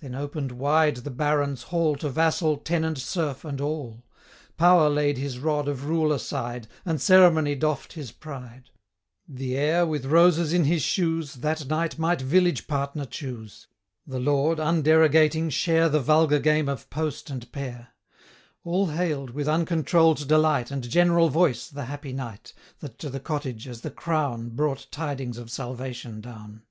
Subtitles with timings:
[0.00, 4.02] Then open'd wide the Baron's hall To vassal, tenant, serf, and all;
[4.56, 8.70] Power laid his rod of rule aside, 40 And Ceremony doff'd his pride.
[9.28, 13.66] The heir, with roses in his shoes, That night might village partner choose;
[14.06, 17.88] The Lord, underogating, share The vulgar game of 'post and pair.'
[18.62, 23.20] 45 All hail'd, with uncontroll'd delight, And general voice, the happy night, That to the
[23.20, 26.62] cottage, as the crown, Brought tidings of salvation down.